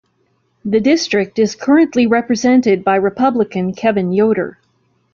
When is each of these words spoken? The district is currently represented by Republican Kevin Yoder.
The 0.65 0.79
district 0.79 1.37
is 1.37 1.53
currently 1.53 2.07
represented 2.07 2.83
by 2.83 2.95
Republican 2.95 3.75
Kevin 3.75 4.11
Yoder. 4.11 4.57